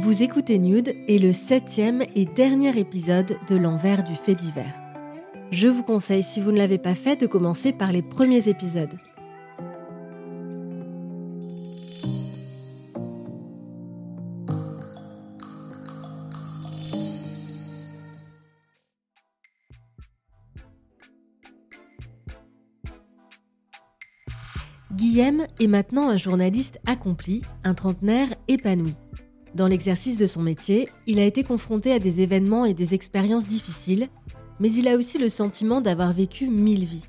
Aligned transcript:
Vous 0.00 0.22
écoutez 0.22 0.60
Nude 0.60 0.94
et 1.08 1.18
le 1.18 1.32
septième 1.32 2.04
et 2.14 2.24
dernier 2.24 2.78
épisode 2.78 3.36
de 3.48 3.56
l'envers 3.56 4.04
du 4.04 4.14
fait 4.14 4.36
divers. 4.36 4.80
Je 5.50 5.66
vous 5.66 5.82
conseille, 5.82 6.22
si 6.22 6.40
vous 6.40 6.52
ne 6.52 6.56
l'avez 6.56 6.78
pas 6.78 6.94
fait, 6.94 7.20
de 7.20 7.26
commencer 7.26 7.72
par 7.72 7.90
les 7.90 8.00
premiers 8.00 8.48
épisodes. 8.48 8.94
Guillaume 24.94 25.48
est 25.58 25.66
maintenant 25.66 26.08
un 26.08 26.16
journaliste 26.16 26.78
accompli, 26.86 27.42
un 27.64 27.74
trentenaire 27.74 28.28
épanoui. 28.46 28.94
Dans 29.58 29.66
l'exercice 29.66 30.16
de 30.16 30.28
son 30.28 30.40
métier, 30.40 30.88
il 31.08 31.18
a 31.18 31.24
été 31.24 31.42
confronté 31.42 31.90
à 31.90 31.98
des 31.98 32.20
événements 32.20 32.64
et 32.64 32.74
des 32.74 32.94
expériences 32.94 33.48
difficiles, 33.48 34.08
mais 34.60 34.72
il 34.72 34.86
a 34.86 34.94
aussi 34.94 35.18
le 35.18 35.28
sentiment 35.28 35.80
d'avoir 35.80 36.12
vécu 36.12 36.46
mille 36.46 36.84
vies. 36.84 37.08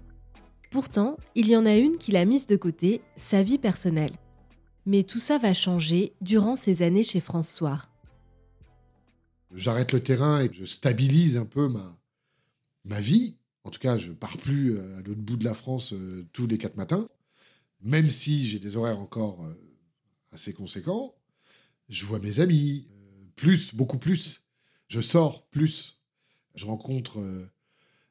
Pourtant, 0.72 1.16
il 1.36 1.48
y 1.48 1.56
en 1.56 1.68
a 1.68 1.76
une 1.76 2.00
qu'il 2.00 2.16
a 2.16 2.26
mise 2.26 2.48
de 2.48 2.56
côté, 2.56 3.02
sa 3.16 3.44
vie 3.44 3.60
personnelle. 3.60 4.14
Mais 4.88 5.04
tout 5.04 5.20
ça 5.20 5.38
va 5.38 5.54
changer 5.54 6.14
durant 6.22 6.56
ses 6.56 6.82
années 6.82 7.04
chez 7.04 7.20
France 7.20 7.50
Soir. 7.50 7.92
J'arrête 9.54 9.92
le 9.92 10.02
terrain 10.02 10.42
et 10.42 10.50
je 10.52 10.66
stabilise 10.66 11.38
un 11.38 11.46
peu 11.46 11.68
ma, 11.68 12.00
ma 12.84 13.00
vie. 13.00 13.38
En 13.64 13.70
tout 13.70 13.80
cas, 13.80 14.00
je 14.00 14.12
pars 14.12 14.38
plus 14.38 14.76
euh, 14.76 14.98
à 14.98 15.02
l'autre 15.04 15.22
bout 15.22 15.38
de 15.38 15.46
la 15.46 15.54
France 15.54 15.94
euh, 15.94 16.26
tous 16.34 16.48
les 16.48 16.58
quatre 16.58 16.78
matins, 16.78 17.10
même 17.84 18.10
si 18.10 18.44
j'ai 18.48 18.58
des 18.58 18.76
horaires 18.76 19.00
encore 19.00 19.46
euh, 19.46 19.54
assez 20.32 20.52
conséquents 20.52 21.14
je 21.90 22.06
vois 22.06 22.20
mes 22.20 22.40
amis, 22.40 22.88
euh, 22.92 23.26
plus, 23.36 23.74
beaucoup 23.74 23.98
plus. 23.98 24.46
Je 24.88 25.02
sors 25.02 25.48
plus. 25.48 26.00
Je 26.56 26.66
rencontre 26.66 27.20
euh, 27.20 27.46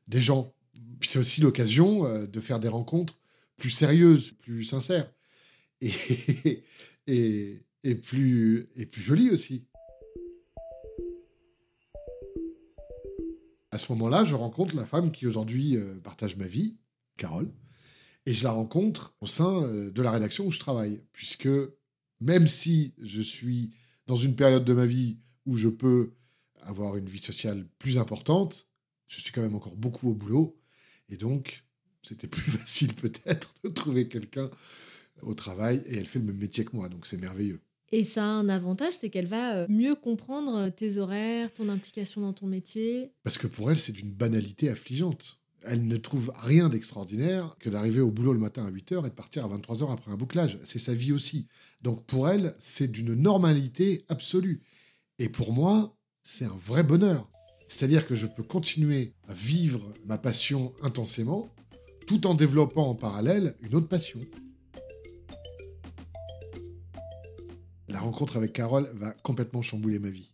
des 0.09 0.21
gens. 0.21 0.55
C'est 1.01 1.19
aussi 1.19 1.41
l'occasion 1.41 2.05
euh, 2.05 2.27
de 2.27 2.41
faire 2.41 2.61
des 2.61 2.69
rencontres 2.69 3.19
plus 3.57 3.71
sérieuses, 3.71 4.33
plus 4.33 4.65
sincères. 4.65 5.11
Et, 7.85 7.95
plus, 7.95 8.69
et 8.77 8.85
plus 8.85 9.01
jolies 9.01 9.31
aussi. 9.31 9.65
À 13.71 13.79
ce 13.79 13.91
moment-là, 13.93 14.25
je 14.25 14.35
rencontre 14.35 14.77
la 14.77 14.85
femme 14.85 15.11
qui 15.11 15.27
aujourd'hui 15.27 15.79
partage 16.03 16.37
ma 16.37 16.47
vie, 16.47 16.77
Carole. 17.17 17.51
Et 18.27 18.35
je 18.35 18.45
la 18.45 18.51
rencontre 18.51 19.15
au 19.23 19.27
sein 19.27 19.63
de 19.63 20.03
la 20.03 20.11
rédaction 20.11 20.47
où 20.47 20.51
je 20.51 20.59
travaille. 20.59 21.03
Puisque 21.13 21.49
même 22.21 22.47
si 22.47 22.95
je 22.99 23.23
suis 23.23 23.71
dans 24.07 24.17
une 24.17 24.35
période 24.35 24.65
de 24.65 24.73
ma 24.73 24.87
vie 24.87 25.19
où 25.47 25.57
je 25.57 25.69
peux 25.69 26.13
avoir 26.63 26.97
une 26.97 27.07
vie 27.07 27.23
sociale 27.23 27.67
plus 27.79 27.99
importante, 27.99 28.67
je 29.07 29.21
suis 29.21 29.33
quand 29.33 29.43
même 29.43 29.55
encore 29.55 29.77
beaucoup 29.77 30.11
au 30.11 30.15
boulot. 30.15 30.59
Et 31.09 31.17
donc, 31.17 31.65
c'était 32.03 32.27
plus 32.27 32.43
facile 32.51 32.95
peut-être 32.95 33.55
de 33.65 33.71
trouver 33.71 34.09
quelqu'un 34.09 34.51
au 35.23 35.35
travail. 35.35 35.83
Et 35.87 35.97
elle 35.97 36.07
fait 36.07 36.19
le 36.19 36.27
même 36.27 36.39
métier 36.39 36.65
que 36.65 36.77
moi, 36.77 36.89
donc 36.89 37.07
c'est 37.07 37.17
merveilleux. 37.17 37.61
Et 37.91 38.05
ça 38.05 38.23
a 38.23 38.27
un 38.27 38.51
avantage, 38.51 38.95
c'est 39.01 39.09
qu'elle 39.09 39.27
va 39.27 39.57
euh, 39.57 39.67
mieux 39.71 39.95
comprendre 39.95 40.69
tes 40.69 40.99
horaires, 40.99 41.51
ton 41.53 41.71
implication 41.71 42.21
dans 42.21 42.35
ton 42.35 42.47
métier. 42.47 43.13
Parce 43.23 43.39
que 43.39 43.47
pour 43.47 43.71
elle, 43.71 43.79
c'est 43.79 43.93
d'une 43.93 44.11
banalité 44.11 44.69
affligeante 44.69 45.38
elle 45.65 45.87
ne 45.87 45.97
trouve 45.97 46.33
rien 46.41 46.69
d'extraordinaire 46.69 47.57
que 47.59 47.69
d'arriver 47.69 48.01
au 48.01 48.11
boulot 48.11 48.33
le 48.33 48.39
matin 48.39 48.65
à 48.65 48.71
8h 48.71 49.01
et 49.07 49.11
de 49.11 49.15
partir 49.15 49.45
à 49.45 49.49
23h 49.49 49.93
après 49.93 50.11
un 50.11 50.17
bouclage. 50.17 50.59
C'est 50.65 50.79
sa 50.79 50.95
vie 50.95 51.13
aussi. 51.13 51.49
Donc 51.83 52.05
pour 52.07 52.29
elle, 52.29 52.55
c'est 52.59 52.89
d'une 52.89 53.15
normalité 53.15 54.05
absolue. 54.09 54.63
Et 55.19 55.29
pour 55.29 55.53
moi, 55.53 55.97
c'est 56.23 56.45
un 56.45 56.59
vrai 56.65 56.83
bonheur. 56.83 57.29
C'est-à-dire 57.69 58.07
que 58.07 58.15
je 58.15 58.27
peux 58.27 58.43
continuer 58.43 59.15
à 59.29 59.35
vivre 59.35 59.93
ma 60.07 60.19
passion 60.19 60.73
intensément 60.83 61.49
tout 62.07 62.27
en 62.27 62.35
développant 62.35 62.89
en 62.89 62.95
parallèle 62.95 63.55
une 63.61 63.75
autre 63.75 63.89
passion. 63.89 64.19
La 67.89 68.01
rencontre 68.01 68.39
avec 68.39 68.55
Carole 68.55 68.91
va 68.95 69.11
complètement 69.23 69.61
chambouler 69.61 69.99
ma 69.99 70.09
vie. 70.09 70.33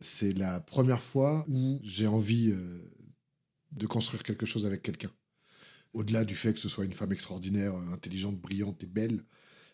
C'est 0.00 0.32
la 0.36 0.58
première 0.58 1.00
fois 1.00 1.46
où 1.48 1.78
j'ai 1.84 2.08
envie 2.08 2.50
euh, 2.50 2.78
de 3.72 3.86
construire 3.86 4.22
quelque 4.22 4.46
chose 4.46 4.66
avec 4.66 4.82
quelqu'un. 4.82 5.10
Au-delà 5.92 6.24
du 6.24 6.34
fait 6.34 6.54
que 6.54 6.60
ce 6.60 6.68
soit 6.68 6.84
une 6.84 6.94
femme 6.94 7.12
extraordinaire, 7.12 7.74
intelligente, 7.92 8.38
brillante 8.38 8.82
et 8.82 8.86
belle, 8.86 9.24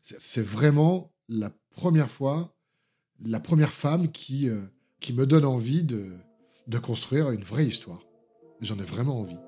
c'est 0.03 0.45
vraiment 0.45 1.13
la 1.29 1.51
première 1.71 2.11
fois, 2.11 2.57
la 3.25 3.41
première 3.41 3.75
femme 3.75 4.11
qui, 4.11 4.49
euh, 4.49 4.63
qui 5.01 5.13
me 5.13 5.27
donne 5.27 5.45
envie 5.45 5.83
de, 5.83 6.17
de 6.67 6.79
construire 6.79 7.31
une 7.31 7.43
vraie 7.43 7.67
histoire. 7.67 8.01
J'en 8.61 8.79
ai 8.79 8.83
vraiment 8.83 9.21
envie. 9.21 9.39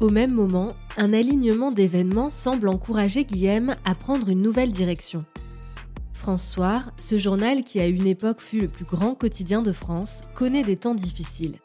Au 0.00 0.10
même 0.10 0.32
moment, 0.32 0.76
un 0.96 1.12
alignement 1.12 1.72
d'événements 1.72 2.30
semble 2.30 2.68
encourager 2.68 3.24
Guillaume 3.24 3.74
à 3.84 3.94
prendre 3.96 4.28
une 4.28 4.42
nouvelle 4.42 4.70
direction. 4.70 5.24
Soir, 6.36 6.92
ce 6.98 7.16
journal 7.16 7.64
qui 7.64 7.80
à 7.80 7.86
une 7.86 8.06
époque 8.06 8.40
fut 8.40 8.60
le 8.60 8.68
plus 8.68 8.84
grand 8.84 9.14
quotidien 9.14 9.62
de 9.62 9.72
France, 9.72 10.22
connaît 10.34 10.62
des 10.62 10.76
temps 10.76 10.94
difficiles. 10.94 11.58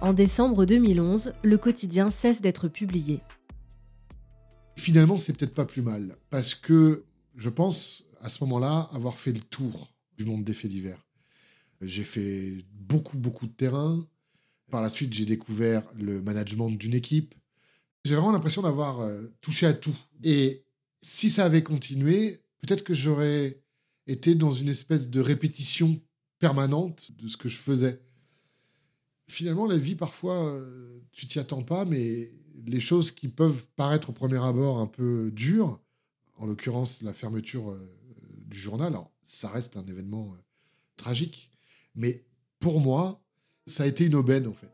En 0.00 0.14
décembre 0.14 0.64
2011, 0.64 1.34
le 1.42 1.58
quotidien 1.58 2.08
cesse 2.08 2.40
d'être 2.40 2.68
publié. 2.68 3.20
Finalement, 4.76 5.18
c'est 5.18 5.36
peut-être 5.36 5.54
pas 5.54 5.66
plus 5.66 5.82
mal, 5.82 6.16
parce 6.30 6.54
que 6.54 7.04
je 7.36 7.50
pense 7.50 8.06
à 8.20 8.28
ce 8.28 8.42
moment-là 8.44 8.88
avoir 8.92 9.18
fait 9.18 9.32
le 9.32 9.40
tour 9.40 9.92
du 10.16 10.24
monde 10.24 10.44
des 10.44 10.54
faits 10.54 10.70
divers. 10.70 11.04
J'ai 11.82 12.04
fait 12.04 12.54
beaucoup, 12.72 13.18
beaucoup 13.18 13.46
de 13.46 13.52
terrain. 13.52 14.06
Par 14.70 14.80
la 14.80 14.88
suite, 14.88 15.12
j'ai 15.12 15.26
découvert 15.26 15.82
le 15.98 16.22
management 16.22 16.70
d'une 16.70 16.94
équipe. 16.94 17.34
J'ai 18.04 18.14
vraiment 18.14 18.32
l'impression 18.32 18.62
d'avoir 18.62 19.00
euh, 19.00 19.26
touché 19.40 19.66
à 19.66 19.74
tout. 19.74 19.96
Et 20.22 20.64
si 21.02 21.28
ça 21.30 21.44
avait 21.44 21.62
continué, 21.62 22.40
peut-être 22.62 22.84
que 22.84 22.94
j'aurais 22.94 23.60
était 24.08 24.34
dans 24.34 24.50
une 24.50 24.68
espèce 24.68 25.08
de 25.08 25.20
répétition 25.20 26.00
permanente 26.38 27.12
de 27.20 27.28
ce 27.28 27.36
que 27.36 27.48
je 27.48 27.56
faisais. 27.56 28.00
Finalement, 29.28 29.66
la 29.66 29.76
vie, 29.76 29.94
parfois, 29.94 30.46
euh, 30.48 31.00
tu 31.12 31.26
t'y 31.26 31.38
attends 31.38 31.62
pas, 31.62 31.84
mais 31.84 32.32
les 32.66 32.80
choses 32.80 33.10
qui 33.10 33.28
peuvent 33.28 33.66
paraître 33.76 34.10
au 34.10 34.12
premier 34.12 34.42
abord 34.42 34.78
un 34.78 34.86
peu 34.86 35.30
dures, 35.30 35.80
en 36.36 36.46
l'occurrence 36.46 37.02
la 37.02 37.12
fermeture 37.12 37.70
euh, 37.70 37.78
du 38.46 38.58
journal, 38.58 38.88
alors, 38.88 39.12
ça 39.22 39.50
reste 39.50 39.76
un 39.76 39.86
événement 39.86 40.32
euh, 40.32 40.42
tragique, 40.96 41.50
mais 41.94 42.24
pour 42.58 42.80
moi, 42.80 43.22
ça 43.66 43.82
a 43.82 43.86
été 43.86 44.06
une 44.06 44.14
aubaine 44.14 44.46
en 44.46 44.54
fait. 44.54 44.72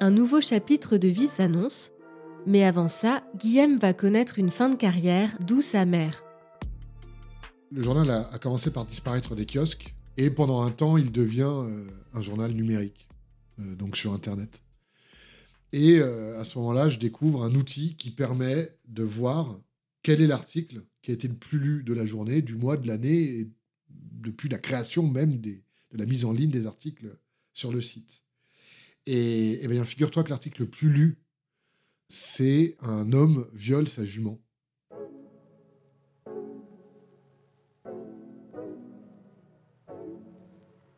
Un 0.00 0.10
nouveau 0.10 0.40
chapitre 0.40 0.98
de 0.98 1.08
vie 1.08 1.28
s'annonce 1.28 1.92
mais 2.46 2.64
avant 2.64 2.88
ça, 2.88 3.24
Guillaume 3.36 3.78
va 3.78 3.92
connaître 3.92 4.38
une 4.38 4.50
fin 4.50 4.68
de 4.68 4.76
carrière, 4.76 5.36
d'où 5.40 5.62
sa 5.62 5.84
mère. 5.84 6.22
Le 7.70 7.82
journal 7.82 8.10
a, 8.10 8.38
commencé 8.38 8.70
par 8.70 8.84
disparaître 8.84 9.34
des 9.34 9.46
kiosques 9.46 9.94
et 10.16 10.30
pendant 10.30 10.62
un 10.62 10.70
temps, 10.70 10.96
il 10.96 11.10
devient 11.10 11.48
euh, 11.48 11.86
un 12.12 12.20
journal 12.20 12.52
numérique, 12.52 13.08
euh, 13.60 13.74
donc 13.74 13.96
sur 13.96 14.12
Internet. 14.12 14.62
Et 15.72 15.98
euh, 15.98 16.38
à 16.38 16.44
ce 16.44 16.58
moment-là, 16.58 16.88
je 16.90 16.98
découvre 16.98 17.44
un 17.44 17.54
outil 17.54 17.96
qui 17.96 18.10
permet 18.10 18.76
de 18.88 19.02
voir 19.02 19.58
quel 20.02 20.20
est 20.20 20.26
l'article 20.26 20.82
qui 21.00 21.12
a 21.12 21.14
été 21.14 21.28
le 21.28 21.34
plus 21.34 21.58
lu 21.58 21.82
de 21.82 21.94
la 21.94 22.04
journée, 22.04 22.42
du 22.42 22.56
mois, 22.56 22.76
de 22.76 22.86
l'année, 22.86 23.22
et 23.22 23.50
depuis 23.88 24.48
la 24.48 24.58
création 24.58 25.06
même 25.06 25.40
de 25.40 25.60
la 25.92 26.06
mise 26.06 26.24
en 26.24 26.32
ligne 26.32 26.50
des 26.50 26.66
articles 26.66 27.16
sur 27.54 27.72
le 27.72 27.80
site. 27.80 28.22
Et, 29.06 29.52
et 29.52 29.60
eh 29.62 29.68
bien, 29.68 29.84
figure-toi 29.84 30.24
que 30.24 30.30
l'article 30.30 30.62
le 30.62 30.68
plus 30.68 30.90
lu 30.90 31.21
c'est 32.14 32.76
un 32.82 33.10
homme 33.14 33.46
viole 33.54 33.88
sa 33.88 34.04
jument. 34.04 34.38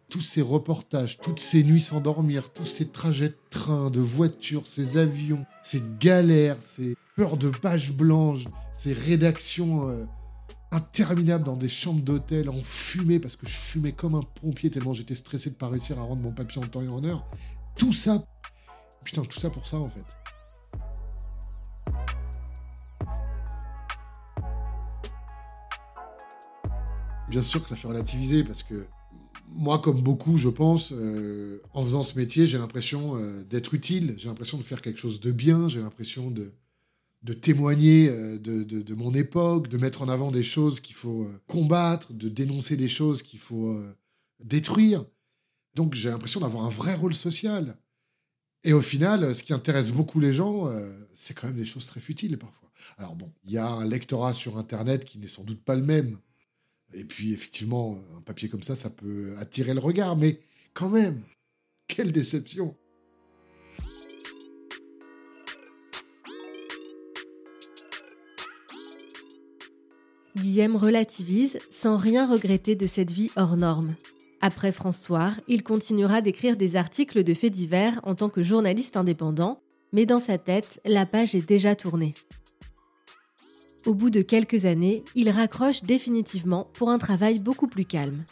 Tout 0.08 0.20
ces 0.20 0.42
reportages, 0.42 1.18
toutes 1.18 1.38
ces 1.38 1.62
nuits 1.62 1.80
sans 1.80 2.00
dormir, 2.00 2.52
tous 2.52 2.66
ces 2.66 2.88
trajets 2.88 3.28
de 3.28 3.38
train, 3.48 3.90
de 3.90 4.00
voiture, 4.00 4.66
ces 4.66 4.96
avions, 4.96 5.46
ces 5.62 5.80
galères, 6.00 6.56
ces 6.60 6.96
peurs 7.14 7.36
de 7.36 7.50
pages 7.50 7.92
blanches, 7.92 8.46
ces 8.74 8.92
rédactions 8.92 9.88
euh, 9.88 10.04
interminables 10.72 11.44
dans 11.44 11.56
des 11.56 11.68
chambres 11.68 12.02
d'hôtel 12.02 12.48
en 12.50 12.60
fumée 12.60 13.20
parce 13.20 13.36
que 13.36 13.46
je 13.46 13.54
fumais 13.54 13.92
comme 13.92 14.16
un 14.16 14.24
pompier 14.42 14.68
tellement 14.68 14.94
j'étais 14.94 15.14
stressé 15.14 15.50
de 15.50 15.54
pas 15.54 15.68
réussir 15.68 15.96
à 16.00 16.02
rendre 16.02 16.22
mon 16.22 16.32
papier 16.32 16.60
en 16.60 16.66
temps 16.66 16.82
et 16.82 16.88
en 16.88 17.04
heure. 17.04 17.24
Tout 17.76 17.92
ça, 17.92 18.26
putain, 19.04 19.22
tout 19.22 19.38
ça 19.38 19.48
pour 19.48 19.68
ça 19.68 19.76
en 19.76 19.88
fait. 19.88 20.02
Bien 27.34 27.42
sûr 27.42 27.64
que 27.64 27.68
ça 27.68 27.74
fait 27.74 27.88
relativiser 27.88 28.44
parce 28.44 28.62
que 28.62 28.86
moi, 29.48 29.80
comme 29.80 30.00
beaucoup, 30.00 30.38
je 30.38 30.48
pense, 30.48 30.92
euh, 30.92 31.60
en 31.72 31.82
faisant 31.82 32.04
ce 32.04 32.16
métier, 32.16 32.46
j'ai 32.46 32.58
l'impression 32.58 33.16
euh, 33.16 33.42
d'être 33.42 33.74
utile, 33.74 34.14
j'ai 34.18 34.28
l'impression 34.28 34.56
de 34.56 34.62
faire 34.62 34.80
quelque 34.80 35.00
chose 35.00 35.18
de 35.18 35.32
bien, 35.32 35.66
j'ai 35.66 35.80
l'impression 35.80 36.30
de, 36.30 36.52
de 37.24 37.32
témoigner 37.32 38.08
euh, 38.08 38.38
de, 38.38 38.62
de, 38.62 38.94
mon 38.94 39.12
époque, 39.14 39.66
de 39.66 39.76
mettre 39.78 40.02
en 40.02 40.08
avant 40.08 40.30
des 40.30 40.44
choses 40.44 40.78
qu'il 40.78 40.94
faut 40.94 41.28
combattre, 41.48 42.12
de 42.12 42.28
dénoncer 42.28 42.76
des 42.76 42.86
choses 42.86 43.24
qu'il 43.24 43.40
faut 43.40 43.82
détruire. 44.38 45.04
Donc 45.74 45.96
j'ai 45.96 46.10
l'impression 46.10 46.38
d'avoir 46.38 46.64
un 46.64 46.70
vrai 46.70 46.94
rôle 46.94 47.14
social. 47.14 47.76
Et 48.62 48.72
au 48.72 48.80
final, 48.80 49.34
ce 49.34 49.42
qui 49.42 49.52
intéresse 49.52 49.90
beaucoup 49.90 50.20
les 50.20 50.32
gens, 50.32 50.72
c'est 51.14 51.34
quand 51.34 51.48
même 51.48 51.56
des 51.56 51.66
choses 51.66 51.86
très 51.86 51.98
futiles 51.98 52.38
parfois. 52.38 52.70
Alors 52.96 53.16
bon, 53.16 53.32
il 53.42 53.50
y 53.50 53.58
a 53.58 53.68
un 53.68 53.84
lectorat 53.84 54.34
sur 54.34 54.56
Internet 54.56 55.04
qui 55.04 55.18
n'est 55.18 55.26
sans 55.26 55.42
doute 55.42 55.64
pas 55.64 55.74
le 55.74 55.82
même 55.82 56.20
et 56.94 57.04
puis, 57.04 57.32
effectivement, 57.32 57.98
un 58.16 58.20
papier 58.20 58.48
comme 58.48 58.62
ça, 58.62 58.74
ça 58.74 58.88
peut 58.88 59.34
attirer 59.38 59.74
le 59.74 59.80
regard, 59.80 60.16
mais 60.16 60.40
quand 60.72 60.88
même, 60.88 61.22
quelle 61.88 62.12
déception 62.12 62.76
Guillaume 70.36 70.76
relativise 70.76 71.58
sans 71.70 71.96
rien 71.96 72.30
regretter 72.30 72.76
de 72.76 72.86
cette 72.86 73.10
vie 73.10 73.30
hors 73.36 73.56
norme. 73.56 73.94
Après 74.40 74.72
François, 74.72 75.32
il 75.48 75.62
continuera 75.62 76.20
d'écrire 76.20 76.56
des 76.56 76.76
articles 76.76 77.24
de 77.24 77.34
faits 77.34 77.52
divers 77.52 78.00
en 78.02 78.14
tant 78.14 78.28
que 78.28 78.42
journaliste 78.42 78.96
indépendant, 78.96 79.60
mais 79.92 80.06
dans 80.06 80.18
sa 80.18 80.38
tête, 80.38 80.80
la 80.84 81.06
page 81.06 81.34
est 81.34 81.48
déjà 81.48 81.74
tournée. 81.74 82.14
Au 83.86 83.92
bout 83.92 84.08
de 84.08 84.22
quelques 84.22 84.64
années, 84.64 85.04
il 85.14 85.28
raccroche 85.28 85.82
définitivement 85.84 86.70
pour 86.72 86.88
un 86.88 86.96
travail 86.96 87.38
beaucoup 87.38 87.68
plus 87.68 87.84
calme. 87.84 88.24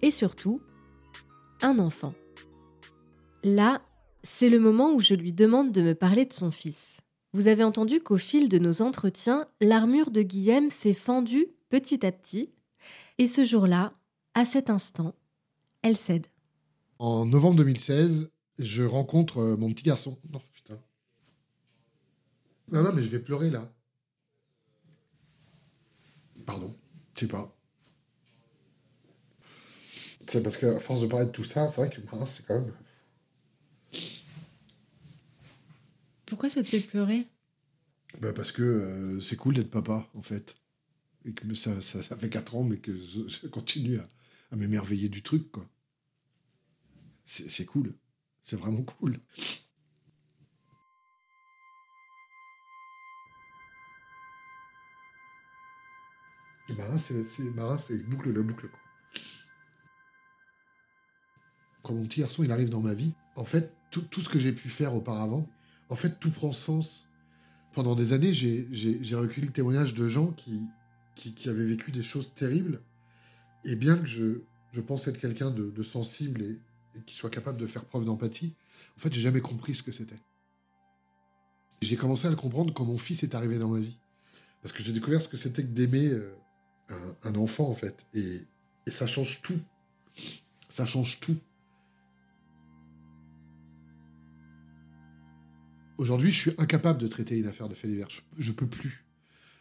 Et 0.00 0.12
surtout, 0.12 0.60
un 1.60 1.80
enfant. 1.80 2.14
Là, 3.42 3.82
c'est 4.22 4.48
le 4.48 4.60
moment 4.60 4.92
où 4.92 5.00
je 5.00 5.14
lui 5.14 5.32
demande 5.32 5.72
de 5.72 5.82
me 5.82 5.94
parler 5.96 6.24
de 6.24 6.32
son 6.32 6.52
fils. 6.52 7.00
Vous 7.32 7.48
avez 7.48 7.64
entendu 7.64 8.00
qu'au 8.00 8.16
fil 8.16 8.48
de 8.48 8.58
nos 8.58 8.80
entretiens, 8.80 9.48
l'armure 9.60 10.12
de 10.12 10.22
Guillaume 10.22 10.70
s'est 10.70 10.94
fendue 10.94 11.48
petit 11.68 12.06
à 12.06 12.12
petit, 12.12 12.50
et 13.18 13.26
ce 13.26 13.44
jour-là, 13.44 13.94
à 14.34 14.44
cet 14.44 14.70
instant, 14.70 15.14
elle 15.82 15.96
cède. 15.96 16.26
En 17.00 17.26
novembre 17.26 17.56
2016, 17.56 18.30
je 18.58 18.82
rencontre 18.84 19.38
euh, 19.38 19.56
mon 19.56 19.72
petit 19.72 19.82
garçon. 19.82 20.18
Non, 20.32 20.40
putain. 20.52 20.78
Non, 22.70 22.82
non, 22.84 22.92
mais 22.94 23.02
je 23.02 23.08
vais 23.08 23.18
pleurer 23.18 23.50
là. 23.50 23.72
Pardon, 26.46 26.76
je 27.14 27.20
sais 27.20 27.28
pas. 27.28 27.56
C'est 30.26 30.42
parce 30.42 30.56
qu'à 30.56 30.78
force 30.80 31.00
de 31.00 31.06
parler 31.06 31.26
de 31.26 31.30
tout 31.30 31.44
ça, 31.44 31.68
c'est 31.68 31.76
vrai 31.76 31.90
que 31.90 32.00
c'est 32.26 32.46
quand 32.46 32.60
même. 32.60 32.72
Pourquoi 36.26 36.48
ça 36.48 36.62
te 36.62 36.68
fait 36.68 36.80
pleurer? 36.80 37.26
Bah 38.20 38.32
Parce 38.32 38.52
que 38.52 38.62
euh, 38.62 39.20
c'est 39.20 39.36
cool 39.36 39.54
d'être 39.54 39.70
papa, 39.70 40.08
en 40.14 40.22
fait. 40.22 40.56
Et 41.24 41.32
que 41.32 41.54
ça, 41.54 41.80
ça, 41.80 42.16
fait 42.16 42.30
4 42.30 42.56
ans, 42.56 42.64
mais 42.64 42.78
que 42.78 42.92
je, 42.96 43.46
continue 43.48 43.98
à, 43.98 44.08
à 44.50 44.56
m'émerveiller 44.56 45.08
du 45.08 45.22
truc, 45.22 45.50
quoi. 45.52 45.68
C'est 47.26 47.64
cool. 47.64 47.94
C'est 48.42 48.56
vraiment 48.56 48.82
cool. 48.82 49.20
Marin, 56.68 57.78
c'est 57.78 58.08
boucle 58.08 58.32
la 58.32 58.42
boucle. 58.42 58.68
Quoi. 58.68 58.78
Quand 61.82 61.94
mon 61.94 62.04
petit 62.04 62.20
garçon 62.20 62.44
il 62.44 62.52
arrive 62.52 62.68
dans 62.68 62.80
ma 62.80 62.94
vie, 62.94 63.14
en 63.36 63.44
fait, 63.44 63.74
tout, 63.90 64.02
tout 64.02 64.20
ce 64.20 64.28
que 64.28 64.38
j'ai 64.38 64.52
pu 64.52 64.68
faire 64.68 64.94
auparavant, 64.94 65.48
en 65.88 65.96
fait, 65.96 66.18
tout 66.20 66.30
prend 66.30 66.52
sens. 66.52 67.08
Pendant 67.72 67.94
des 67.94 68.12
années, 68.12 68.32
j'ai 68.32 69.14
recueilli 69.14 69.46
le 69.46 69.52
témoignage 69.52 69.94
de 69.94 70.06
gens 70.06 70.32
qui, 70.32 70.60
qui, 71.14 71.48
avaient 71.48 71.64
vécu 71.64 71.90
des 71.90 72.02
choses 72.02 72.34
terribles. 72.34 72.82
Et 73.64 73.76
bien 73.76 73.96
que 73.96 74.06
je, 74.06 74.42
je 74.72 74.80
pense 74.80 75.06
être 75.08 75.18
quelqu'un 75.18 75.50
de, 75.50 75.82
sensible 75.82 76.42
et, 76.42 76.58
et 76.94 77.02
qui 77.06 77.14
soit 77.14 77.30
capable 77.30 77.58
de 77.58 77.66
faire 77.66 77.84
preuve 77.84 78.04
d'empathie, 78.04 78.54
en 78.96 79.00
fait, 79.00 79.12
j'ai 79.12 79.20
jamais 79.20 79.40
compris 79.40 79.74
ce 79.74 79.82
que 79.82 79.92
c'était. 79.92 80.20
J'ai 81.80 81.96
commencé 81.96 82.26
à 82.26 82.30
le 82.30 82.36
comprendre 82.36 82.72
quand 82.72 82.84
mon 82.84 82.98
fils 82.98 83.22
est 83.22 83.34
arrivé 83.34 83.58
dans 83.58 83.68
ma 83.68 83.80
vie. 83.80 83.96
Parce 84.60 84.72
que 84.72 84.82
j'ai 84.82 84.92
découvert 84.92 85.20
ce 85.20 85.28
que 85.28 85.36
c'était 85.36 85.62
que 85.62 85.68
d'aimer 85.68 86.08
euh, 86.08 86.32
un, 87.22 87.34
enfant, 87.34 87.68
en 87.68 87.74
fait. 87.74 88.06
Et, 88.14 88.40
ça 88.88 89.06
change 89.06 89.42
tout. 89.42 89.60
Ça 90.68 90.86
change 90.86 91.20
tout. 91.20 91.36
Aujourd'hui, 95.98 96.32
je 96.32 96.40
suis 96.40 96.50
incapable 96.58 96.98
de 96.98 97.06
traiter 97.06 97.38
une 97.38 97.46
affaire 97.46 97.68
de 97.68 97.74
fait 97.74 97.86
divers. 97.86 98.08
Je, 98.36 98.52
peux 98.52 98.66
plus. 98.66 99.04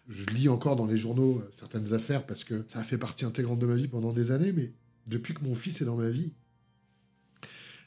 Je 0.07 0.25
lis 0.25 0.49
encore 0.49 0.75
dans 0.75 0.87
les 0.87 0.97
journaux 0.97 1.39
euh, 1.39 1.49
certaines 1.51 1.93
affaires 1.93 2.25
parce 2.25 2.43
que 2.43 2.65
ça 2.67 2.81
fait 2.81 2.97
partie 2.97 3.25
intégrante 3.25 3.59
de 3.59 3.67
ma 3.67 3.75
vie 3.75 3.87
pendant 3.87 4.11
des 4.11 4.31
années, 4.31 4.51
mais 4.51 4.73
depuis 5.07 5.33
que 5.35 5.43
mon 5.43 5.53
fils 5.53 5.81
est 5.81 5.85
dans 5.85 5.97
ma 5.97 6.09
vie, 6.09 6.33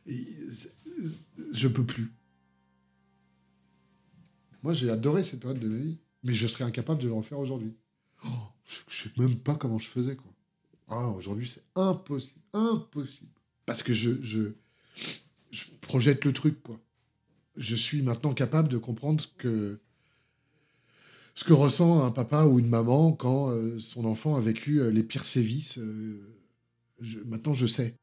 je 0.06 1.68
peux 1.68 1.84
plus. 1.84 2.12
Moi, 4.62 4.72
j'ai 4.72 4.90
adoré 4.90 5.22
cette 5.22 5.40
période 5.40 5.58
de 5.58 5.68
ma 5.68 5.78
vie, 5.78 5.98
mais 6.22 6.34
je 6.34 6.46
serais 6.46 6.64
incapable 6.64 7.02
de 7.02 7.08
le 7.08 7.14
refaire 7.14 7.38
aujourd'hui. 7.38 7.76
Oh 8.24 8.53
je 8.88 9.02
sais 9.02 9.10
même 9.16 9.36
pas 9.36 9.54
comment 9.56 9.78
je 9.78 9.88
faisais, 9.88 10.16
quoi. 10.16 10.32
Ah, 10.88 11.08
aujourd'hui, 11.08 11.48
c'est 11.48 11.64
impossible. 11.74 12.40
Impossible. 12.52 13.30
Parce 13.66 13.82
que 13.82 13.94
je, 13.94 14.22
je, 14.22 14.52
je, 15.50 15.64
projette 15.80 16.24
le 16.24 16.32
truc, 16.32 16.62
quoi. 16.62 16.78
Je 17.56 17.76
suis 17.76 18.02
maintenant 18.02 18.34
capable 18.34 18.68
de 18.68 18.78
comprendre 18.78 19.20
ce 19.20 19.28
que, 19.38 19.78
ce 21.34 21.44
que 21.44 21.52
ressent 21.52 22.04
un 22.04 22.10
papa 22.10 22.44
ou 22.44 22.58
une 22.58 22.68
maman 22.68 23.12
quand 23.12 23.50
euh, 23.50 23.78
son 23.78 24.04
enfant 24.04 24.36
a 24.36 24.40
vécu 24.40 24.80
euh, 24.80 24.90
les 24.90 25.02
pires 25.02 25.24
sévices. 25.24 25.78
Euh, 25.78 26.20
maintenant, 27.24 27.54
je 27.54 27.66
sais. 27.66 27.96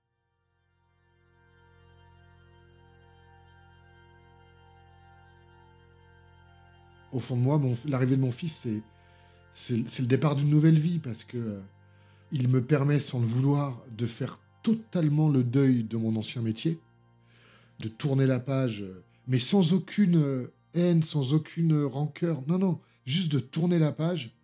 Au 7.12 7.20
fond 7.20 7.36
de 7.36 7.42
moi, 7.42 7.62
l'arrivée 7.86 8.16
de 8.16 8.22
mon 8.22 8.32
fils, 8.32 8.60
c'est 8.64 8.82
c'est 9.54 10.00
le 10.00 10.08
départ 10.08 10.36
d'une 10.36 10.50
nouvelle 10.50 10.80
vie 10.80 11.00
parce 11.00 11.24
que 11.24 11.38
euh, 11.38 11.60
il 12.32 12.48
me 12.48 12.64
permet, 12.64 13.00
sans 13.00 13.20
le 13.20 13.26
vouloir, 13.26 13.84
de 13.98 14.06
faire 14.06 14.40
totalement 14.64 15.30
le 15.30 15.44
deuil 15.44 15.84
de 15.84 15.98
mon 15.98 16.16
ancien 16.16 16.42
métier, 16.42 16.80
de 17.80 17.90
tourner 17.90 18.26
la 18.26 18.40
page, 18.40 18.82
euh, 18.82 19.04
mais 19.28 19.40
sans 19.40 19.74
aucune 19.74 20.18
euh, 20.18 20.54
haine, 20.74 21.04
sans 21.04 21.34
aucune 21.34 21.84
rancœur. 21.84 22.44
Non, 22.48 22.58
non, 22.58 22.80
juste 23.06 23.32
de 23.32 23.40
tourner 23.40 23.80
la 23.80 23.92
page 23.92 24.36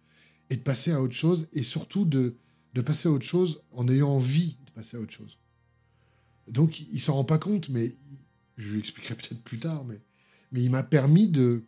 et 0.50 0.56
de 0.56 0.62
passer 0.62 0.92
à 0.92 1.02
autre 1.02 1.14
chose, 1.14 1.48
et 1.54 1.64
surtout 1.64 2.06
de, 2.06 2.36
de 2.74 2.82
passer 2.82 3.10
à 3.10 3.12
autre 3.12 3.26
chose 3.26 3.62
en 3.72 3.88
ayant 3.88 4.10
envie 4.10 4.58
de 4.66 4.72
passer 4.72 4.98
à 4.98 5.00
autre 5.00 5.14
chose. 5.14 5.38
Donc, 6.48 6.80
il 6.80 7.02
s'en 7.02 7.16
rend 7.16 7.26
pas 7.26 7.38
compte, 7.38 7.70
mais 7.70 7.96
je 8.58 8.72
lui 8.72 8.80
expliquerai 8.80 9.16
peut-être 9.16 9.42
plus 9.42 9.60
tard, 9.60 9.86
mais, 9.86 10.00
mais 10.52 10.62
il 10.62 10.70
m'a 10.70 10.84
permis 10.84 11.28
de, 11.28 11.64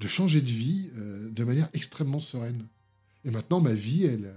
de 0.00 0.08
changer 0.08 0.40
de 0.40 0.48
vie 0.48 0.90
euh, 0.96 1.30
de 1.30 1.44
manière 1.44 1.68
extrêmement 1.74 2.20
sereine. 2.20 2.66
Et 3.24 3.30
maintenant, 3.30 3.60
ma 3.60 3.74
vie, 3.74 4.06
elle, 4.06 4.34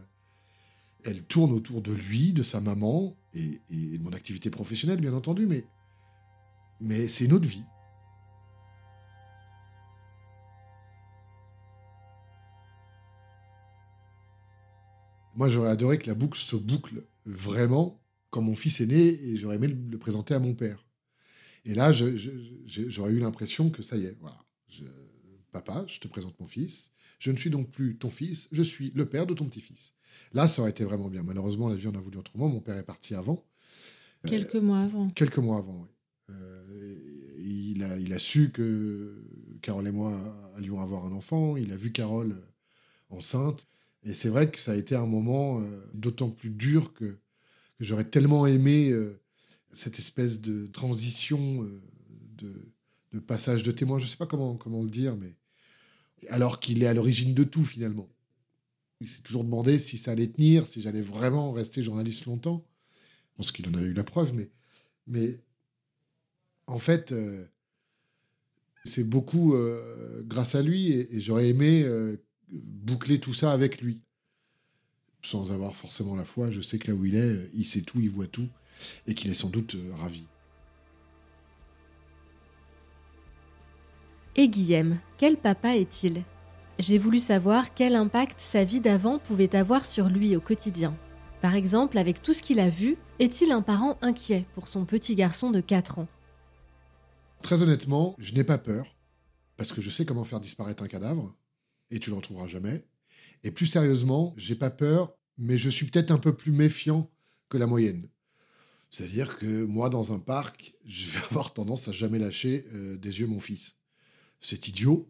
elle 1.06 1.24
tourne 1.24 1.54
autour 1.54 1.82
de 1.82 1.94
lui, 1.94 2.34
de 2.34 2.44
sa 2.44 2.60
maman 2.60 3.16
et, 3.34 3.62
de 3.72 4.04
mon 4.04 4.12
activité 4.12 4.50
professionnelle, 4.50 5.00
bien 5.00 5.14
entendu, 5.14 5.46
mais, 5.48 5.66
mais 6.82 7.08
c'est 7.08 7.24
une 7.26 7.34
autre 7.34 7.48
vie. 7.48 7.64
Moi, 15.36 15.48
j'aurais 15.48 15.70
adoré 15.70 15.98
que 15.98 16.08
la 16.08 16.14
boucle 16.14 16.38
se 16.38 16.58
boucle 16.58 17.06
vraiment 17.26 18.02
quand 18.32 18.42
mon 18.42 18.56
fils 18.56 18.82
est 18.82 18.86
né 18.86 19.02
et 19.02 19.38
j'aurais 19.38 19.56
aimé 19.56 19.68
le 19.68 19.98
présenter 19.98 20.34
à 20.34 20.40
mon 20.40 20.54
père. 20.54 20.86
Et 21.64 21.74
là, 21.74 21.94
j'aurais 21.94 23.12
eu 23.12 23.20
l'impression 23.20 23.70
que 23.70 23.82
ça 23.82 23.96
y 23.96 24.06
est, 24.06 24.18
voilà. 24.20 24.44
Papa, 25.54 25.86
je 25.88 26.00
te 26.00 26.08
présente 26.08 26.38
mon 26.40 26.48
fils. 26.48 26.92
Je 27.20 27.32
ne 27.32 27.38
suis 27.38 27.50
donc 27.50 27.70
plus 27.72 27.96
ton 27.96 28.10
fils, 28.10 28.50
je 28.52 28.62
suis 28.62 28.92
le 28.96 29.06
père 29.06 29.26
de 29.26 29.34
ton 29.34 29.46
petit-fils. 29.46 29.94
Là, 30.34 30.48
ça 30.48 30.62
aurait 30.62 30.72
été 30.72 30.84
vraiment 30.84 31.10
bien. 31.10 31.24
Malheureusement, 31.24 31.70
la 31.70 31.76
vie 31.76 31.88
en 31.88 31.96
a 31.96 32.02
voulu 32.02 32.18
autrement. 32.18 32.50
Mon 32.50 32.60
père 32.60 32.76
est 32.76 32.84
parti 32.84 33.16
avant. 33.16 33.46
Quelques 34.28 34.56
mois 34.56 34.80
avant. 34.80 35.10
Quelques 35.10 35.38
mois 35.38 35.58
avant, 35.58 35.88
oui. 36.30 36.36
il, 37.40 37.84
a, 37.84 37.98
il 37.98 38.12
a 38.14 38.20
su 38.20 38.52
que 38.52 39.24
Carole 39.62 39.88
et 39.88 39.92
moi 39.92 40.20
allions 40.58 40.82
avoir 40.82 41.06
un 41.06 41.14
enfant. 41.14 41.56
Il 41.56 41.72
a 41.72 41.78
vu 41.78 41.92
Carole 41.92 42.36
enceinte. 43.10 43.68
Et 44.04 44.14
c'est 44.14 44.30
vrai 44.30 44.52
que 44.52 44.60
ça 44.60 44.74
a 44.74 44.76
été 44.76 44.96
un 44.96 45.06
moment 45.06 45.62
d'autant 45.94 46.30
plus 46.30 46.50
dur 46.50 46.94
que, 46.94 47.06
que 47.06 47.84
j'aurais 47.86 48.10
tellement 48.10 48.46
aimé 48.48 48.94
cette 49.72 49.98
espèce 50.00 50.42
de 50.42 50.68
transition, 50.68 51.64
de, 52.38 52.54
de, 53.14 53.20
passage 53.20 53.64
de 53.64 53.72
témoin. 53.72 54.00
Je 54.00 54.06
ne 54.06 54.10
sais 54.10 54.18
pas 54.18 54.26
comment, 54.26 54.56
comment 54.56 54.82
le 54.84 54.90
dire, 54.90 55.16
mais 55.16 55.34
alors 56.30 56.60
qu'il 56.60 56.84
est 56.84 56.88
à 56.88 56.94
l'origine 56.94 57.34
de 57.34 57.44
tout 57.44 57.64
finalement. 57.64 58.10
Il 59.02 59.10
s'est 59.10 59.22
toujours 59.22 59.44
demandé 59.44 59.80
si 59.80 59.98
ça 59.98 60.12
allait 60.12 60.28
tenir, 60.28 60.66
si 60.68 60.82
j'allais 60.82 61.02
vraiment 61.02 61.52
rester 61.52 61.84
journaliste 61.84 62.26
longtemps. 62.26 62.66
Je 63.32 63.38
pense 63.38 63.52
qu'il 63.52 63.68
en 63.68 63.74
a 63.74 63.82
eu 63.82 63.94
la 63.94 64.04
preuve, 64.04 64.34
mais, 65.08 65.40
en 66.68 66.80
fait, 66.80 67.12
euh, 67.12 67.46
c'est 68.86 69.04
beaucoup 69.04 69.56
euh, 69.56 70.24
grâce 70.26 70.56
à 70.56 70.62
lui 70.62 70.92
et, 70.92 71.20
j'aurais 71.20 71.50
aimé 71.50 71.84
euh, 71.84 72.16
boucler 72.50 73.20
tout 73.20 73.34
ça 73.34 73.52
avec 73.52 73.82
lui. 73.82 74.02
Sans 75.22 75.52
avoir 75.52 75.76
forcément 75.76 76.16
la 76.16 76.26
foi, 76.26 76.52
je 76.52 76.62
sais 76.62 76.80
que 76.80 76.92
là 76.92 76.96
où 76.96 77.06
il 77.06 77.16
est, 77.16 77.50
il 77.54 77.66
sait 77.66 77.82
tout, 77.82 78.00
il 78.00 78.10
voit 78.10 78.28
tout 78.28 78.48
et 79.08 79.14
qu'il 79.14 79.32
est 79.32 79.36
sans 79.36 79.50
doute 79.50 79.76
ravi. 79.94 80.26
Et 84.36 84.50
Guillaume, 84.50 84.98
quel 85.20 85.38
papa 85.38 85.76
est-il? 85.78 86.24
J'ai 86.80 86.98
voulu 86.98 87.20
savoir 87.20 87.76
quel 87.76 87.94
impact 87.96 88.40
sa 88.40 88.64
vie 88.64 88.80
d'avant 88.80 89.20
pouvait 89.20 89.56
avoir 89.56 89.86
sur 89.86 90.10
lui 90.10 90.36
au 90.36 90.42
quotidien. 90.42 90.98
Par 91.40 91.54
exemple, 91.54 92.00
avec 92.00 92.24
tout 92.24 92.34
ce 92.34 92.42
qu'il 92.42 92.60
a 92.60 92.68
vu, 92.68 92.98
est-il 93.20 93.52
un 93.52 93.62
parent 93.62 94.00
inquiet 94.02 94.48
pour 94.56 94.68
son 94.68 94.86
petit 94.86 95.14
garçon 95.14 95.52
de 95.52 95.62
4 95.62 96.00
ans? 96.00 96.08
Très 97.44 97.62
honnêtement, 97.62 98.16
je 98.18 98.34
n'ai 98.34 98.44
pas 98.44 98.58
peur, 98.58 98.96
parce 99.56 99.72
que 99.72 99.82
je 99.82 99.92
sais 99.92 100.04
comment 100.04 100.24
faire 100.24 100.40
disparaître 100.40 100.82
un 100.82 100.88
cadavre, 100.88 101.36
et 101.92 102.00
tu 102.00 102.10
le 102.10 102.16
retrouveras 102.16 102.48
jamais. 102.48 102.88
Et 103.44 103.52
plus 103.52 103.68
sérieusement, 103.68 104.34
j'ai 104.36 104.56
pas 104.56 104.72
peur, 104.72 105.14
mais 105.38 105.60
je 105.60 105.70
suis 105.70 105.86
peut-être 105.86 106.10
un 106.10 106.18
peu 106.18 106.36
plus 106.36 106.52
méfiant 106.52 107.12
que 107.50 107.60
la 107.60 107.68
moyenne. 107.68 108.10
C'est-à-dire 108.90 109.38
que 109.38 109.64
moi, 109.66 109.90
dans 109.90 110.12
un 110.12 110.20
parc, 110.20 110.74
je 110.88 111.06
vais 111.06 111.24
avoir 111.30 111.54
tendance 111.54 111.88
à 111.88 111.92
jamais 111.92 112.18
lâcher 112.18 112.66
euh, 112.74 112.98
des 112.98 113.20
yeux 113.20 113.28
mon 113.28 113.40
fils. 113.40 113.76
C'est 114.44 114.68
idiot, 114.68 115.10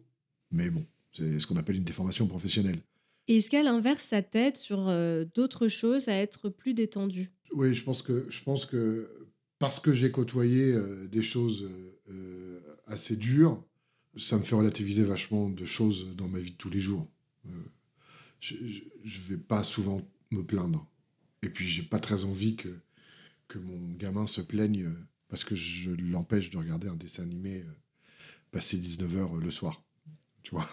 mais 0.52 0.70
bon, 0.70 0.86
c'est 1.12 1.40
ce 1.40 1.46
qu'on 1.46 1.56
appelle 1.56 1.76
une 1.76 1.84
déformation 1.84 2.26
professionnelle. 2.28 2.78
Et 3.26 3.38
est-ce 3.38 3.50
qu'elle 3.50 3.66
inverse 3.66 4.04
sa 4.04 4.22
tête 4.22 4.56
sur 4.56 4.88
euh, 4.88 5.24
d'autres 5.34 5.66
choses 5.66 6.08
à 6.08 6.14
être 6.14 6.48
plus 6.48 6.72
détendue 6.72 7.32
Oui, 7.52 7.74
je 7.74 7.82
pense 7.82 8.00
que, 8.00 8.26
je 8.30 8.42
pense 8.44 8.64
que 8.64 9.10
parce 9.58 9.80
que 9.80 9.92
j'ai 9.92 10.12
côtoyé 10.12 10.72
euh, 10.72 11.08
des 11.08 11.22
choses 11.22 11.68
euh, 12.10 12.60
assez 12.86 13.16
dures, 13.16 13.60
ça 14.16 14.38
me 14.38 14.44
fait 14.44 14.54
relativiser 14.54 15.02
vachement 15.02 15.48
de 15.48 15.64
choses 15.64 16.14
dans 16.16 16.28
ma 16.28 16.38
vie 16.38 16.52
de 16.52 16.56
tous 16.56 16.70
les 16.70 16.80
jours. 16.80 17.08
je 18.40 18.54
ne 18.54 19.28
vais 19.28 19.36
pas 19.36 19.64
souvent 19.64 20.00
me 20.30 20.42
plaindre. 20.42 20.86
Et 21.42 21.48
puis, 21.48 21.66
j'ai 21.66 21.82
pas 21.82 21.98
très 21.98 22.22
envie 22.22 22.54
que, 22.54 22.68
que 23.48 23.58
mon 23.58 23.94
gamin 23.94 24.28
se 24.28 24.42
plaigne 24.42 24.92
parce 25.28 25.42
que 25.42 25.56
je 25.56 25.90
l'empêche 25.90 26.50
de 26.50 26.58
regarder 26.58 26.86
un 26.86 26.94
dessin 26.94 27.24
animé 27.24 27.64
passer 28.54 28.78
19h 28.78 29.40
le 29.40 29.50
soir. 29.50 29.82
Tu 30.44 30.54
vois 30.54 30.66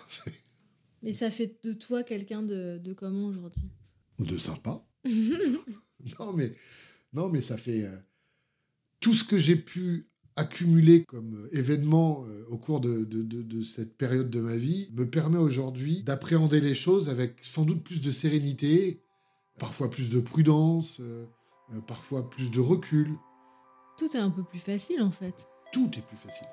Mais 1.02 1.14
ça 1.14 1.32
fait 1.32 1.60
de 1.64 1.74
toi 1.74 2.04
quelqu'un 2.04 2.44
de, 2.44 2.78
de, 2.78 2.94
comment 2.94 3.26
aujourd'hui? 3.26 3.72
De 4.20 4.38
sympa. 4.38 4.86
non, 6.20 6.34
mais, 6.34 6.54
non, 7.12 7.28
mais 7.28 7.42
ça 7.42 7.58
fait. 7.58 7.84
Euh, 7.84 7.98
tout 9.00 9.16
ce 9.16 9.24
que 9.24 9.40
j'ai 9.40 9.56
pu 9.56 10.12
accumuler 10.36 11.06
comme 11.06 11.34
euh, 11.34 11.58
événement 11.58 12.24
euh, 12.28 12.46
au 12.50 12.60
cours 12.60 12.82
de, 12.82 13.04
de, 13.04 13.24
de, 13.24 13.64
cette 13.64 13.98
période 13.98 14.30
de 14.30 14.40
ma 14.40 14.58
vie 14.58 14.92
me 14.94 15.10
permet 15.10 15.40
aujourd'hui 15.40 16.04
d'appréhender 16.04 16.62
les 16.62 16.76
choses 16.76 17.10
avec 17.10 17.40
sans 17.42 17.66
doute 17.66 17.84
plus 17.84 18.00
de 18.00 18.12
sérénité, 18.12 19.02
parfois 19.58 19.90
plus 19.90 20.10
de 20.10 20.20
prudence, 20.20 21.02
parfois 21.88 22.30
plus 22.30 22.52
de 22.52 22.60
recul. 22.60 23.18
Tout 23.98 24.16
est 24.16 24.20
un 24.20 24.30
peu 24.30 24.44
plus 24.44 24.60
facile 24.60 25.02
en 25.02 25.12
fait. 25.12 25.48
Tout 25.74 25.90
est 25.98 26.02
plus 26.02 26.18
facile. 26.18 26.48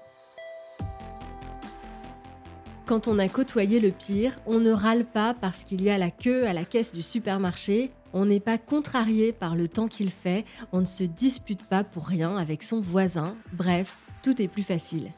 Quand 2.88 3.06
on 3.06 3.18
a 3.18 3.28
côtoyé 3.28 3.80
le 3.80 3.90
pire, 3.90 4.40
on 4.46 4.60
ne 4.60 4.70
râle 4.70 5.04
pas 5.04 5.34
parce 5.34 5.62
qu'il 5.62 5.82
y 5.82 5.90
a 5.90 5.98
la 5.98 6.10
queue 6.10 6.46
à 6.46 6.54
la 6.54 6.64
caisse 6.64 6.90
du 6.90 7.02
supermarché, 7.02 7.90
on 8.14 8.24
n'est 8.24 8.40
pas 8.40 8.56
contrarié 8.56 9.30
par 9.34 9.56
le 9.56 9.68
temps 9.68 9.88
qu'il 9.88 10.10
fait, 10.10 10.46
on 10.72 10.80
ne 10.80 10.86
se 10.86 11.04
dispute 11.04 11.62
pas 11.64 11.84
pour 11.84 12.06
rien 12.06 12.38
avec 12.38 12.62
son 12.62 12.80
voisin, 12.80 13.36
bref, 13.52 13.98
tout 14.22 14.40
est 14.40 14.48
plus 14.48 14.62
facile. 14.62 15.12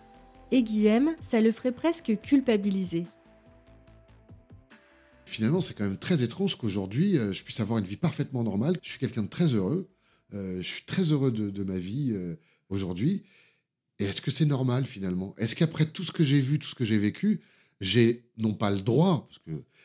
Et 0.50 0.64
Guillaume, 0.64 1.14
ça 1.20 1.40
le 1.40 1.52
ferait 1.52 1.70
presque 1.70 2.18
culpabiliser. 2.20 3.04
Finalement, 5.24 5.60
c'est 5.60 5.74
quand 5.74 5.84
même 5.84 5.96
très 5.96 6.24
étrange 6.24 6.56
qu'aujourd'hui, 6.56 7.18
euh, 7.18 7.32
je 7.32 7.44
puisse 7.44 7.60
avoir 7.60 7.78
une 7.78 7.84
vie 7.84 7.96
parfaitement 7.96 8.42
normale. 8.42 8.78
Je 8.82 8.88
suis 8.88 8.98
quelqu'un 8.98 9.22
de 9.22 9.28
très 9.28 9.46
heureux. 9.46 9.88
Euh, 10.34 10.60
je 10.60 10.66
suis 10.66 10.82
très 10.86 11.04
heureux 11.04 11.30
de, 11.30 11.62
ma 11.62 11.78
vie 11.78 12.10
euh, 12.10 12.34
aujourd'hui. 12.68 13.22
Et 14.00 14.06
est-ce 14.06 14.20
que 14.20 14.32
c'est 14.32 14.44
normal 14.44 14.86
finalement? 14.86 15.36
Est-ce 15.38 15.54
qu'après 15.54 15.86
tout 15.86 16.02
ce 16.02 16.10
que 16.10 16.24
j'ai 16.24 16.40
vu, 16.40 16.58
tout 16.58 16.66
ce 16.66 16.74
que 16.74 16.84
j'ai 16.84 16.98
vécu, 16.98 17.40
j'ai 17.80 18.24
non 18.38 18.54
pas 18.54 18.70
le 18.70 18.80
droit, 18.80 19.28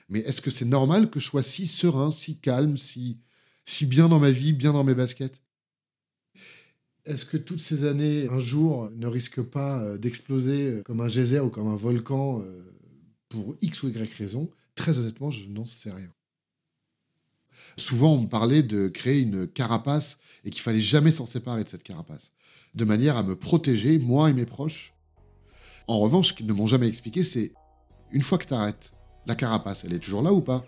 mais 0.10 0.20
est-ce 0.20 0.42
que 0.42 0.52
c'est 0.52 0.66
normal 0.66 1.10
que 1.10 1.20
je 1.20 1.26
sois 1.26 1.44
si 1.44 1.66
serein, 1.68 2.12
si 2.12 2.38
calme, 2.38 2.78
si, 2.78 3.18
si 3.66 3.86
bien 3.86 4.10
dans 4.10 4.20
ma 4.20 4.32
vie, 4.32 4.54
bien 4.54 4.74
dans 4.74 4.84
mes 4.84 4.96
baskets? 4.96 5.42
Est-ce 7.06 7.26
que 7.26 7.38
toutes 7.38 7.62
ces 7.62 7.86
années, 7.86 8.28
un 8.30 8.40
jour, 8.40 8.90
ne 8.96 9.06
risquent 9.08 9.44
pas 9.44 9.80
euh, 9.84 9.98
d'exploser 9.98 10.68
euh, 10.68 10.82
comme 10.84 11.02
un 11.02 11.08
geyser 11.08 11.40
ou 11.40 11.50
comme 11.50 11.68
un 11.68 11.76
volcan 11.76 12.42
euh, 12.42 12.64
pour 13.30 13.56
X 13.62 13.84
ou 13.84 13.90
Y 13.90 14.12
raison? 14.16 14.50
Très 14.74 14.98
honnêtement, 14.98 15.30
je 15.30 15.48
n'en 15.48 15.68
sais 15.68 15.92
rien. 15.92 16.12
Souvent, 17.78 18.16
on 18.16 18.22
me 18.22 18.28
parlait 18.28 18.64
de 18.64 18.88
créer 18.88 19.22
une 19.22 19.48
carapace 19.48 20.18
et 20.44 20.50
qu'il 20.50 20.62
fallait 20.62 20.82
jamais 20.82 21.12
s'en 21.12 21.28
séparer 21.28 21.64
de 21.64 21.70
cette 21.70 21.84
carapace, 21.84 22.32
de 22.74 22.86
manière 22.86 23.18
à 23.18 23.24
me 23.24 23.36
protéger, 23.36 24.00
moi 24.00 24.30
et 24.30 24.34
mes 24.34 24.46
proches. 24.46 24.94
En 25.88 26.00
revanche, 26.00 26.30
ce 26.30 26.34
qu'ils 26.34 26.48
ne 26.48 26.54
m'ont 26.54 26.68
jamais 26.68 26.88
expliqué, 26.88 27.24
c'est 27.24 27.52
une 28.16 28.22
fois 28.22 28.38
que 28.38 28.46
tu 28.46 28.54
arrêtes, 28.54 28.94
la 29.26 29.36
carapace, 29.36 29.84
elle 29.84 29.94
est 29.94 30.00
toujours 30.00 30.22
là 30.22 30.32
ou 30.32 30.40
pas? 30.40 30.64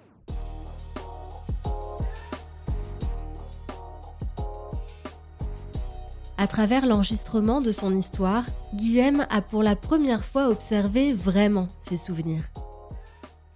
À 6.37 6.45
travers 6.45 6.85
l'enregistrement 6.85 7.61
de 7.61 7.71
son 7.71 7.95
histoire, 7.95 8.43
Guillaume 8.75 9.25
a 9.29 9.41
pour 9.41 9.63
la 9.63 9.77
première 9.77 10.25
fois 10.25 10.49
observé 10.49 11.13
vraiment 11.13 11.69
ses 11.79 11.95
souvenirs. 11.95 12.43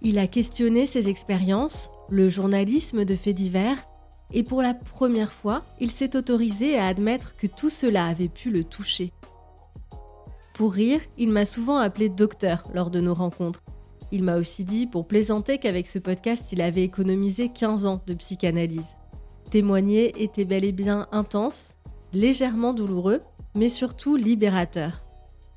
Il 0.00 0.18
a 0.18 0.26
questionné 0.26 0.86
ses 0.86 1.10
expériences, 1.10 1.90
le 2.08 2.30
journalisme 2.30 3.04
de 3.04 3.14
faits 3.14 3.36
divers, 3.36 3.86
et 4.32 4.42
pour 4.42 4.62
la 4.62 4.72
première 4.72 5.32
fois, 5.32 5.64
il 5.80 5.90
s'est 5.90 6.16
autorisé 6.16 6.78
à 6.78 6.86
admettre 6.86 7.36
que 7.36 7.46
tout 7.46 7.70
cela 7.70 8.06
avait 8.06 8.30
pu 8.30 8.50
le 8.50 8.64
toucher. 8.64 9.12
Pour 10.54 10.72
rire, 10.72 11.00
il 11.18 11.30
m'a 11.30 11.44
souvent 11.44 11.76
appelé 11.76 12.08
docteur 12.08 12.66
lors 12.72 12.90
de 12.90 13.02
nos 13.02 13.14
rencontres. 13.14 13.62
Il 14.14 14.24
m'a 14.24 14.36
aussi 14.36 14.64
dit, 14.64 14.86
pour 14.86 15.08
plaisanter, 15.08 15.56
qu'avec 15.56 15.86
ce 15.86 15.98
podcast, 15.98 16.52
il 16.52 16.60
avait 16.60 16.84
économisé 16.84 17.48
15 17.48 17.86
ans 17.86 18.02
de 18.06 18.12
psychanalyse. 18.12 18.98
Témoigner 19.50 20.22
était 20.22 20.44
bel 20.44 20.64
et 20.64 20.72
bien 20.72 21.08
intense, 21.12 21.76
légèrement 22.12 22.74
douloureux, 22.74 23.22
mais 23.54 23.70
surtout 23.70 24.16
libérateur. 24.16 25.02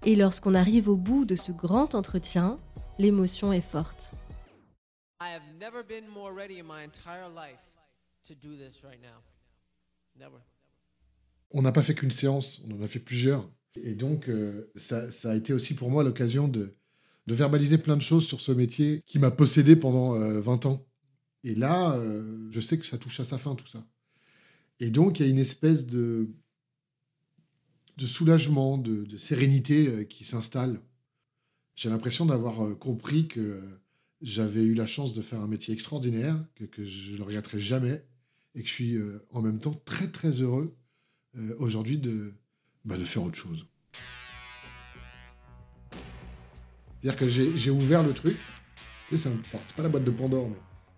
Et 0.05 0.15
lorsqu'on 0.15 0.53
arrive 0.53 0.87
au 0.87 0.95
bout 0.95 1.25
de 1.25 1.35
ce 1.35 1.51
grand 1.51 1.95
entretien, 1.95 2.57
l'émotion 2.97 3.51
est 3.51 3.59
forte. 3.59 4.13
On 11.51 11.61
n'a 11.61 11.73
pas 11.73 11.83
fait 11.83 11.93
qu'une 11.93 12.11
séance, 12.11 12.61
on 12.65 12.79
en 12.79 12.81
a 12.81 12.87
fait 12.87 12.99
plusieurs. 12.99 13.49
Et 13.75 13.95
donc, 13.95 14.29
euh, 14.29 14.71
ça, 14.75 15.09
a 15.25 15.35
été 15.35 15.51
aussi 15.51 15.73
pour 15.73 15.89
moi 15.89 16.03
l'occasion 16.03 16.47
de, 16.47 16.73
verbaliser 17.33 17.77
plein 17.77 17.97
de 17.97 18.01
choses 18.01 18.25
sur 18.25 18.41
ce 18.41 18.51
métier 18.51 19.01
qui 19.05 19.19
m'a 19.19 19.31
possédé 19.31 19.75
pendant 19.75 20.11
20 20.11 20.65
euh, 20.65 20.69
ans. 20.69 20.85
Et 21.43 21.55
là, 21.55 21.95
euh, 21.95 22.47
je 22.51 22.59
sais 22.59 22.77
que 22.77 22.85
ça 22.85 22.97
touche 22.97 23.19
à 23.19 23.25
sa 23.25 23.37
fin, 23.37 23.55
tout 23.55 23.67
ça. 23.67 23.85
Et 24.79 24.89
donc, 24.89 25.19
il 25.19 25.25
y 25.25 25.25
a 25.27 25.31
une 25.31 25.39
espèce 25.39 25.87
de, 25.87 26.29
de 27.97 28.05
soulagement, 28.05 28.77
de, 28.77 29.17
sérénité 29.17 30.07
qui 30.07 30.23
s'installe. 30.23 30.81
J'ai 31.75 31.89
l'impression 31.89 32.25
d'avoir 32.25 32.77
compris 32.77 33.27
que 33.27 33.61
j'avais 34.21 34.63
eu 34.63 34.73
la 34.73 34.87
chance 34.87 35.13
de 35.13 35.21
faire 35.21 35.41
un 35.41 35.47
métier 35.47 35.73
extraordinaire, 35.73 36.37
que, 36.55 36.85
je 36.85 37.11
ne 37.11 37.17
le 37.17 37.23
regretterai 37.23 37.59
jamais, 37.59 38.05
et 38.53 38.61
que 38.63 38.67
je 38.67 38.73
suis 38.73 38.97
en 39.29 39.41
même 39.41 39.59
temps 39.59 39.81
très, 39.85 40.09
très 40.09 40.41
heureux 40.41 40.75
aujourd'hui 41.57 41.97
de, 41.97 42.33
bah, 42.83 42.97
de 42.97 43.05
faire 43.05 43.23
autre 43.23 43.37
chose. 43.37 43.65
C'est-à-dire 47.05 47.19
que 47.19 47.55
j'ai 47.55 47.69
ouvert 47.69 48.01
le 48.01 48.13
truc. 48.13 48.35
C'est 49.13 49.29
pas 49.77 49.83
la 49.83 49.89
boîte 49.89 50.05
de 50.05 50.09
Pandore, 50.09 50.49
mais 50.49 50.55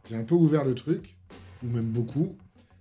j'ai 0.09 0.15
un 0.15 0.23
peu 0.23 0.35
ouvert 0.35 0.63
le 0.63 0.73
truc, 0.73 1.17
ou 1.61 1.67
même 1.67 1.83
beaucoup. 1.83 2.37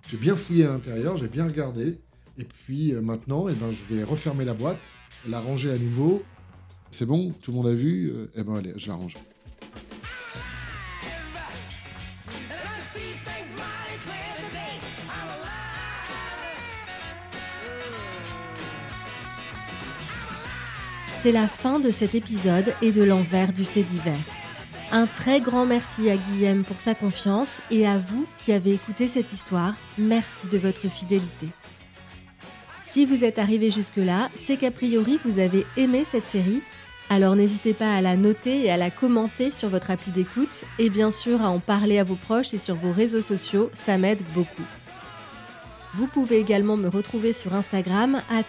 J'ai 0.07 0.17
bien 0.17 0.37
fouillé 0.37 0.65
à 0.65 0.69
l'intérieur, 0.69 1.17
j'ai 1.17 1.27
bien 1.27 1.45
regardé. 1.45 1.99
Et 2.39 2.45
puis 2.45 2.95
euh, 2.95 3.01
maintenant, 3.01 3.49
eh 3.49 3.55
ben, 3.55 3.73
je 3.73 3.93
vais 3.93 4.05
refermer 4.05 4.45
la 4.45 4.55
boîte, 4.55 4.93
la 5.29 5.41
ranger 5.41 5.73
à 5.73 5.77
nouveau. 5.77 6.23
C'est 6.93 7.05
bon, 7.05 7.35
tout 7.43 7.51
le 7.51 7.57
monde 7.57 7.67
a 7.67 7.75
vu? 7.75 8.13
euh, 8.15 8.31
eh 8.37 8.45
ben 8.45 8.59
allez, 8.59 8.75
je 8.77 8.87
la 8.87 8.95
range. 8.95 9.17
C'est 21.27 21.33
la 21.33 21.49
fin 21.49 21.81
de 21.81 21.91
cet 21.91 22.15
épisode 22.15 22.73
et 22.83 22.93
de 22.93 23.03
l'envers 23.03 23.53
du 23.53 23.65
fait 23.65 23.83
divers. 23.83 24.15
Un 24.93 25.09
très 25.09 25.41
grand 25.41 25.67
merci 25.67 26.09
à 26.09 26.17
Guillaume 26.17 26.63
pour 26.63 26.79
sa 26.79 26.95
confiance 26.95 27.61
et 27.69 27.85
à 27.85 27.99
vous 27.99 28.29
qui 28.39 28.53
avez 28.53 28.75
écouté 28.75 29.09
cette 29.09 29.33
histoire, 29.33 29.75
merci 29.99 30.47
de 30.47 30.57
votre 30.57 30.89
fidélité. 30.89 31.49
Si 32.85 33.05
vous 33.05 33.25
êtes 33.25 33.41
arrivé 33.41 33.73
jusque-là, 33.73 34.29
c'est 34.45 34.57
qu'a 34.57 34.71
priori 34.71 35.19
vous 35.25 35.41
avez 35.41 35.67
aimé 35.77 36.05
cette 36.09 36.29
série, 36.29 36.63
alors 37.11 37.35
n'hésitez 37.35 37.75
pas 37.75 37.93
à 37.93 38.01
la 38.01 38.17
noter 38.17 38.65
et 38.65 38.71
à 38.71 38.77
la 38.77 38.91
commenter 38.91 39.51
sur 39.51 39.69
votre 39.69 39.91
appli 39.91 40.13
d'écoute 40.13 40.63
et 40.79 40.91
bien 40.91 41.11
sûr 41.11 41.43
à 41.43 41.49
en 41.49 41.59
parler 41.59 41.99
à 41.99 42.05
vos 42.05 42.15
proches 42.15 42.55
et 42.55 42.59
sur 42.59 42.77
vos 42.77 42.93
réseaux 42.93 43.21
sociaux, 43.21 43.69
ça 43.75 43.99
m'aide 43.99 44.23
beaucoup. 44.33 44.63
Vous 45.97 46.07
pouvez 46.07 46.39
également 46.39 46.77
me 46.77 46.89
retrouver 46.89 47.33
sur 47.33 47.55
Instagram, 47.55 48.21
at 48.29 48.43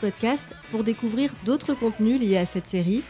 Podcast, 0.00 0.44
pour 0.70 0.84
découvrir 0.84 1.34
d'autres 1.44 1.74
contenus 1.74 2.18
liés 2.18 2.38
à 2.38 2.46
cette 2.46 2.66
série. 2.66 3.02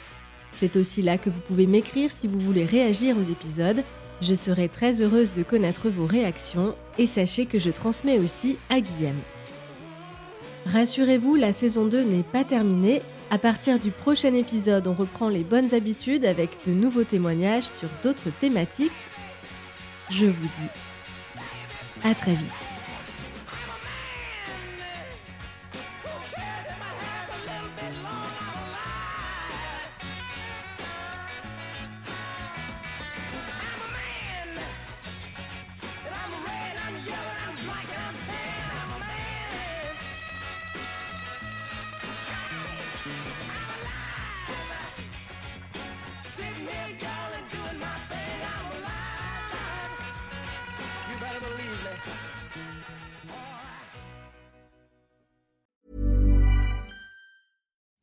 C'est 0.51 0.77
aussi 0.77 1.01
là 1.01 1.17
que 1.17 1.31
vous 1.31 1.39
pouvez 1.39 1.69
m'écrire 1.69 2.11
si 2.11 2.27
vous 2.27 2.41
voulez 2.41 2.65
réagir 2.65 3.17
aux 3.17 3.31
épisodes. 3.31 3.85
Je 4.21 4.35
serai 4.35 4.69
très 4.69 5.01
heureuse 5.01 5.33
de 5.33 5.45
connaître 5.45 5.89
vos 5.91 6.07
réactions 6.07 6.75
et 6.99 7.07
sachez 7.07 7.47
que 7.47 7.61
je 7.61 7.71
transmets 7.71 8.19
aussi 8.19 8.57
à 8.69 8.81
Guillaume. 8.81 9.21
Rassurez-vous, 10.67 11.37
la 11.37 11.53
saison 11.53 11.87
2 11.87 12.03
n'est 12.03 12.25
pas 12.25 12.43
terminée. 12.43 13.01
À 13.31 13.39
partir 13.39 13.79
du 13.79 13.93
prochain 13.93 14.35
épisode, 14.35 14.89
on 14.89 14.95
reprend 14.95 15.29
les 15.29 15.45
bonnes 15.45 15.73
habitudes 15.73 16.25
avec 16.25 16.51
de 16.67 16.73
nouveaux 16.73 17.05
témoignages 17.05 17.65
sur 17.65 17.89
d'autres 18.03 18.31
thématiques. 18.41 18.91
Je 20.11 20.27
vous 20.27 20.33
dis 20.43 22.09
à 22.09 22.13
très 22.15 22.33
vite. 22.33 22.64